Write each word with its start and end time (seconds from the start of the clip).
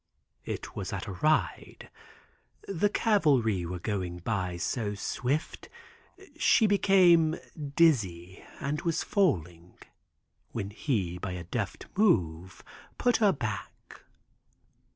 "It 0.45 0.75
was 0.75 0.91
at 0.93 1.05
a 1.05 1.11
ride. 1.11 1.91
The 2.67 2.89
cavalry 2.89 3.67
were 3.67 3.77
going 3.77 4.17
by 4.17 4.57
so 4.57 4.95
swift 4.95 5.69
she 6.39 6.65
became 6.65 7.35
dizzy 7.75 8.43
and 8.59 8.81
was 8.81 9.03
falling, 9.03 9.77
when 10.53 10.71
he 10.71 11.19
by 11.19 11.33
a 11.33 11.43
deft 11.43 11.85
move 11.95 12.63
put 12.97 13.17
her 13.17 13.31
back. 13.31 14.01